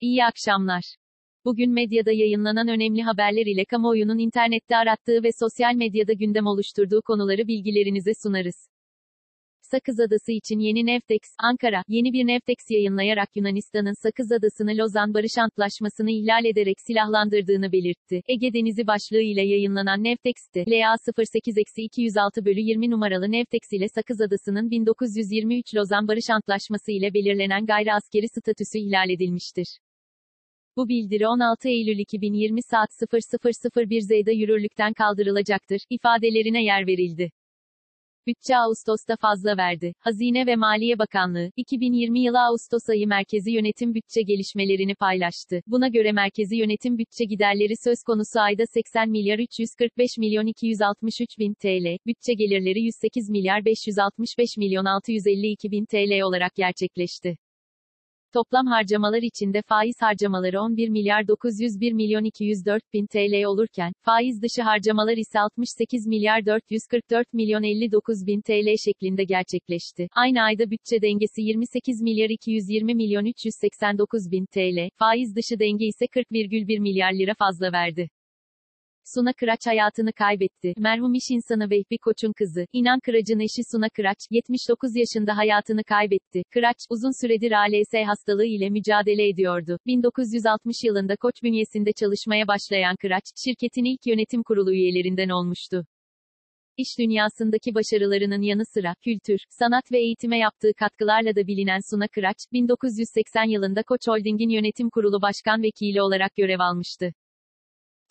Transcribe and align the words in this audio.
İyi 0.00 0.24
akşamlar. 0.24 0.82
Bugün 1.44 1.72
medyada 1.72 2.12
yayınlanan 2.12 2.68
önemli 2.68 3.02
haberler 3.02 3.46
ile 3.46 3.64
kamuoyunun 3.64 4.18
internette 4.18 4.76
arattığı 4.76 5.22
ve 5.22 5.28
sosyal 5.40 5.74
medyada 5.74 6.12
gündem 6.12 6.46
oluşturduğu 6.46 7.02
konuları 7.02 7.48
bilgilerinize 7.48 8.12
sunarız. 8.22 8.68
Sakız 9.62 10.00
Adası 10.00 10.32
için 10.32 10.58
yeni 10.58 10.86
Neftex, 10.86 11.20
Ankara, 11.38 11.82
yeni 11.88 12.12
bir 12.12 12.26
Neftex 12.26 12.56
yayınlayarak 12.70 13.28
Yunanistan'ın 13.36 14.02
Sakız 14.02 14.32
Adası'nı 14.32 14.78
Lozan 14.78 15.14
Barış 15.14 15.38
Antlaşması'nı 15.38 16.10
ihlal 16.10 16.44
ederek 16.44 16.76
silahlandırdığını 16.86 17.72
belirtti. 17.72 18.22
Ege 18.28 18.52
Denizi 18.52 18.86
başlığı 18.86 19.22
ile 19.32 19.42
yayınlanan 19.42 20.04
Neftex'te, 20.04 20.64
LA 20.68 20.94
08-206 20.94 22.44
bölü 22.44 22.60
20 22.60 22.90
numaralı 22.90 23.32
Neftex 23.32 23.72
ile 23.72 23.88
Sakız 23.88 24.20
Adası'nın 24.20 24.70
1923 24.70 25.74
Lozan 25.74 26.08
Barış 26.08 26.30
Antlaşması 26.30 26.92
ile 26.92 27.14
belirlenen 27.14 27.66
gayri 27.66 27.92
askeri 27.92 28.28
statüsü 28.28 28.78
ihlal 28.78 29.10
edilmiştir. 29.10 29.66
Bu 30.76 30.88
bildiri 30.88 31.28
16 31.28 31.68
Eylül 31.68 31.98
2020 31.98 32.62
saat 32.62 32.90
0001'de 32.90 34.32
yürürlükten 34.32 34.92
kaldırılacaktır, 34.92 35.80
ifadelerine 35.90 36.64
yer 36.64 36.86
verildi. 36.86 37.30
Bütçe 38.26 38.56
Ağustos'ta 38.56 39.16
fazla 39.16 39.56
verdi. 39.56 39.92
Hazine 39.98 40.46
ve 40.46 40.56
Maliye 40.56 40.98
Bakanlığı, 40.98 41.50
2020 41.56 42.20
yılı 42.20 42.40
Ağustos 42.40 42.88
ayı 42.88 43.06
merkezi 43.06 43.50
yönetim 43.50 43.94
bütçe 43.94 44.22
gelişmelerini 44.22 44.94
paylaştı. 44.94 45.62
Buna 45.66 45.88
göre 45.88 46.12
merkezi 46.12 46.56
yönetim 46.56 46.98
bütçe 46.98 47.24
giderleri 47.24 47.74
söz 47.84 48.02
konusu 48.06 48.40
ayda 48.40 48.66
80 48.66 49.10
milyar 49.10 49.38
345 49.38 50.18
milyon 50.18 50.46
263 50.46 51.38
bin 51.38 51.54
TL, 51.54 51.98
bütçe 52.06 52.34
gelirleri 52.34 52.80
108 52.80 53.30
milyar 53.30 53.64
565 53.64 54.56
milyon 54.56 54.84
652 54.84 55.70
bin 55.70 55.84
TL 55.86 56.20
olarak 56.22 56.54
gerçekleşti. 56.54 57.36
Toplam 58.32 58.66
harcamalar 58.66 59.22
içinde 59.22 59.62
faiz 59.62 59.94
harcamaları 60.00 60.60
11 60.60 60.88
milyar 60.88 61.28
901 61.28 61.92
milyon 61.92 62.24
204 62.24 62.82
bin 62.92 63.06
TL 63.06 63.44
olurken, 63.44 63.92
faiz 64.02 64.42
dışı 64.42 64.62
harcamalar 64.62 65.16
ise 65.16 65.40
68 65.40 66.06
milyar 66.06 66.46
444 66.46 67.32
milyon 67.32 67.62
59 67.62 68.26
bin 68.26 68.40
TL 68.40 68.76
şeklinde 68.84 69.24
gerçekleşti. 69.24 70.08
Aynı 70.12 70.42
ayda 70.42 70.70
bütçe 70.70 71.02
dengesi 71.02 71.42
28 71.42 72.02
milyar 72.02 72.30
220 72.30 72.94
milyon 72.94 73.24
389 73.24 74.30
bin 74.30 74.46
TL, 74.46 74.88
faiz 74.98 75.36
dışı 75.36 75.60
denge 75.60 75.86
ise 75.86 76.04
40,1 76.04 76.80
milyar 76.80 77.12
lira 77.12 77.34
fazla 77.38 77.72
verdi. 77.72 78.08
Suna 79.14 79.32
Kıraç 79.32 79.66
hayatını 79.66 80.12
kaybetti. 80.12 80.74
Merhum 80.78 81.14
iş 81.14 81.24
insanı 81.30 81.70
Vehbi 81.70 81.98
Koç'un 81.98 82.32
kızı, 82.32 82.66
İnan 82.72 83.00
Kıraç'ın 83.00 83.40
eşi 83.40 83.62
Suna 83.72 83.88
Kıraç, 83.88 84.18
79 84.30 84.96
yaşında 84.96 85.36
hayatını 85.36 85.84
kaybetti. 85.84 86.42
Kıraç, 86.50 86.76
uzun 86.90 87.22
süredir 87.22 87.52
ALS 87.52 88.06
hastalığı 88.06 88.44
ile 88.44 88.70
mücadele 88.70 89.28
ediyordu. 89.28 89.78
1960 89.86 90.76
yılında 90.84 91.16
Koç 91.16 91.34
bünyesinde 91.42 91.90
çalışmaya 92.00 92.46
başlayan 92.48 92.96
Kıraç, 92.96 93.24
şirketin 93.44 93.84
ilk 93.84 94.06
yönetim 94.06 94.42
kurulu 94.42 94.72
üyelerinden 94.72 95.28
olmuştu. 95.28 95.86
İş 96.76 96.98
dünyasındaki 96.98 97.74
başarılarının 97.74 98.42
yanı 98.42 98.62
sıra, 98.74 98.94
kültür, 99.04 99.38
sanat 99.58 99.92
ve 99.92 99.98
eğitime 99.98 100.38
yaptığı 100.38 100.72
katkılarla 100.78 101.36
da 101.36 101.46
bilinen 101.46 101.80
Suna 101.90 102.08
Kıraç, 102.08 102.38
1980 102.52 103.44
yılında 103.44 103.82
Koç 103.82 104.00
Holding'in 104.08 104.48
yönetim 104.48 104.90
kurulu 104.90 105.22
başkan 105.22 105.62
vekili 105.62 106.02
olarak 106.02 106.36
görev 106.36 106.60
almıştı. 106.60 107.12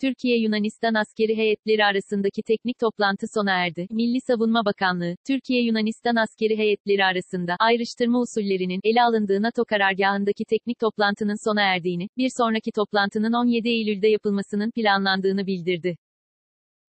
Türkiye-Yunanistan 0.00 0.94
askeri 0.94 1.36
heyetleri 1.36 1.84
arasındaki 1.84 2.42
teknik 2.42 2.78
toplantı 2.78 3.26
sona 3.34 3.52
erdi. 3.64 3.86
Milli 3.90 4.20
Savunma 4.20 4.64
Bakanlığı, 4.64 5.14
Türkiye-Yunanistan 5.26 6.16
askeri 6.16 6.58
heyetleri 6.58 7.04
arasında 7.04 7.56
ayrıştırma 7.60 8.20
usullerinin 8.20 8.80
ele 8.84 9.02
alındığı 9.02 9.42
NATO 9.42 9.64
karargahındaki 9.64 10.44
teknik 10.44 10.78
toplantının 10.78 11.44
sona 11.44 11.62
erdiğini, 11.62 12.08
bir 12.16 12.30
sonraki 12.38 12.72
toplantının 12.72 13.32
17 13.32 13.68
Eylül'de 13.68 14.08
yapılmasının 14.08 14.70
planlandığını 14.70 15.46
bildirdi. 15.46 15.96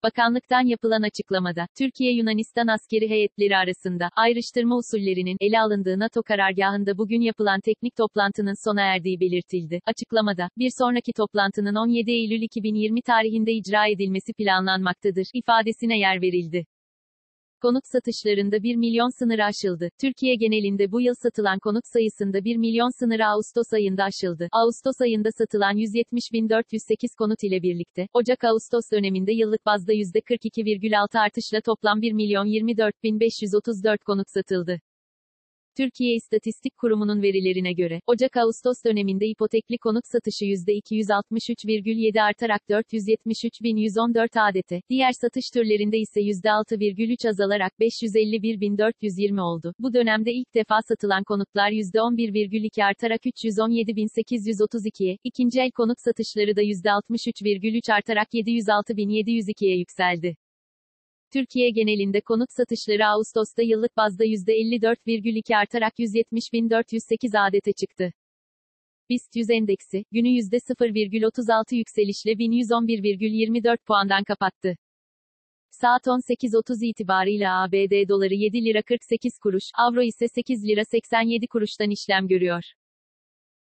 Bakanlıktan 0.03 0.65
yapılan 0.67 1.01
açıklamada, 1.01 1.67
Türkiye-Yunanistan 1.77 2.67
askeri 2.67 3.09
heyetleri 3.09 3.57
arasında, 3.57 4.09
ayrıştırma 4.15 4.77
usullerinin, 4.77 5.37
ele 5.41 5.59
alındığı 5.59 5.99
NATO 5.99 6.23
karargahında 6.23 6.97
bugün 6.97 7.21
yapılan 7.21 7.59
teknik 7.61 7.95
toplantının 7.95 8.69
sona 8.69 8.81
erdiği 8.81 9.19
belirtildi. 9.19 9.79
Açıklamada, 9.85 10.49
bir 10.57 10.71
sonraki 10.79 11.13
toplantının 11.13 11.75
17 11.75 12.11
Eylül 12.11 12.41
2020 12.41 13.01
tarihinde 13.01 13.51
icra 13.51 13.87
edilmesi 13.87 14.33
planlanmaktadır, 14.33 15.27
ifadesine 15.33 15.99
yer 15.99 16.21
verildi. 16.21 16.65
Konut 17.61 17.87
satışlarında 17.87 18.63
1 18.63 18.75
milyon 18.75 19.09
sınırı 19.19 19.43
aşıldı. 19.45 19.89
Türkiye 20.01 20.35
genelinde 20.35 20.91
bu 20.91 21.01
yıl 21.01 21.13
satılan 21.23 21.59
konut 21.59 21.83
sayısında 21.93 22.43
1 22.43 22.57
milyon 22.57 22.89
sınırı 22.99 23.25
Ağustos 23.25 23.73
ayında 23.73 24.03
aşıldı. 24.03 24.47
Ağustos 24.51 25.01
ayında 25.01 25.29
satılan 25.31 25.77
170.408 25.77 27.15
konut 27.17 27.43
ile 27.43 27.61
birlikte, 27.61 28.07
Ocak-Ağustos 28.13 28.91
döneminde 28.91 29.33
yıllık 29.33 29.65
bazda 29.65 29.93
%42,6 29.93 31.19
artışla 31.19 31.61
toplam 31.61 32.01
1 32.01 32.13
milyon 32.13 32.45
24.534 32.45 33.97
konut 34.05 34.29
satıldı. 34.29 34.79
Türkiye 35.77 36.15
İstatistik 36.15 36.77
Kurumu'nun 36.77 37.21
verilerine 37.21 37.73
göre, 37.73 38.01
Ocak-Ağustos 38.07 38.83
döneminde 38.85 39.27
ipotekli 39.27 39.77
konut 39.77 40.07
satışı 40.07 40.45
%263,7 40.45 42.21
artarak 42.21 42.61
473.114 42.69 44.49
adete, 44.49 44.81
diğer 44.89 45.11
satış 45.11 45.49
türlerinde 45.53 45.97
ise 45.97 46.21
%6,3 46.21 47.29
azalarak 47.29 47.71
551.420 47.79 49.41
oldu. 49.41 49.73
Bu 49.79 49.93
dönemde 49.93 50.33
ilk 50.33 50.55
defa 50.55 50.81
satılan 50.81 51.23
konutlar 51.23 51.71
%11,2 51.71 52.83
artarak 52.83 53.25
317.832'ye, 53.25 55.17
ikinci 55.23 55.61
el 55.61 55.71
konut 55.71 55.99
satışları 55.99 56.55
da 56.55 56.63
%63,3 56.63 57.93
artarak 57.93 58.27
706.702'ye 58.33 59.77
yükseldi. 59.77 60.35
Türkiye 61.33 61.69
genelinde 61.69 62.21
konut 62.21 62.51
satışları 62.51 63.07
Ağustos'ta 63.07 63.61
yıllık 63.61 63.97
bazda 63.97 64.25
%54,2 64.25 65.55
artarak 65.57 65.99
170.408 65.99 67.39
adete 67.47 67.71
çıktı. 67.73 68.13
BIST 69.09 69.35
100 69.35 69.49
endeksi, 69.49 70.05
günü 70.11 70.27
%0,36 70.27 71.75
yükselişle 71.75 72.31
1111,24 72.31 73.77
puandan 73.87 74.23
kapattı. 74.23 74.75
Saat 75.71 76.07
18.30 76.07 76.85
itibarıyla 76.85 77.63
ABD 77.63 78.09
doları 78.09 78.33
7 78.33 78.65
lira 78.65 78.81
48 78.81 79.39
kuruş, 79.39 79.63
avro 79.77 80.01
ise 80.01 80.27
8 80.27 80.63
lira 80.65 80.85
87 80.85 81.47
kuruştan 81.47 81.89
işlem 81.89 82.27
görüyor. 82.27 82.63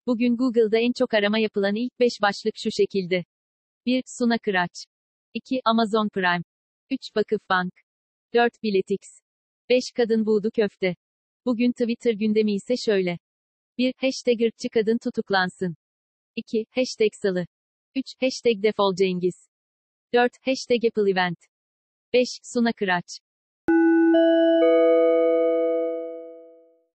Bugün 0.06 0.36
Google'da 0.36 0.78
en 0.78 0.92
çok 0.92 1.14
arama 1.14 1.38
yapılan 1.38 1.74
ilk 1.74 2.00
5 2.00 2.12
başlık 2.22 2.54
şu 2.56 2.70
şekilde. 2.70 3.24
1. 3.86 4.02
Suna 4.06 4.38
Kıraç. 4.38 4.86
2. 5.34 5.60
Amazon 5.64 6.08
Prime. 6.08 6.53
3. 6.90 7.16
Vakıfbank. 7.16 7.72
4. 8.34 8.62
Biletix. 8.62 9.00
5. 9.68 9.84
Kadın 9.96 10.26
buğdu 10.26 10.50
köfte. 10.50 10.96
Bugün 11.44 11.72
Twitter 11.72 12.12
gündemi 12.12 12.54
ise 12.54 12.76
şöyle. 12.76 13.18
1. 13.78 13.94
Hashtag 13.96 14.40
ırkçı 14.42 14.68
kadın 14.68 14.98
tutuklansın. 14.98 15.76
2. 16.36 16.66
Hashtag 16.70 17.12
salı. 17.22 17.46
3. 17.94 18.04
Hashtag 18.20 18.62
defol 18.62 18.94
Cengiz. 18.94 19.48
4. 20.14 20.32
Hashtag 20.42 20.84
Apple 20.84 21.10
Event. 21.10 21.38
5. 22.12 22.28
Suna 22.42 22.72
Kıraç. 22.72 23.18